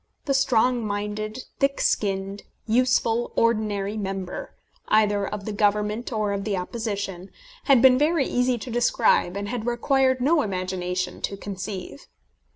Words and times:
The 0.25 0.33
strong 0.33 0.83
minded, 0.83 1.43
thick 1.59 1.79
skinned, 1.79 2.41
useful, 2.65 3.31
ordinary 3.35 3.97
member, 3.97 4.55
either 4.87 5.27
of 5.27 5.45
the 5.45 5.51
Government 5.53 6.11
or 6.11 6.31
of 6.33 6.43
the 6.43 6.57
Opposition, 6.57 7.29
had 7.65 7.83
been 7.83 7.99
very 7.99 8.25
easy 8.25 8.57
to 8.57 8.71
describe, 8.71 9.37
and 9.37 9.47
had 9.47 9.67
required 9.67 10.19
no 10.19 10.41
imagination 10.41 11.21
to 11.21 11.37
conceive. 11.37 12.07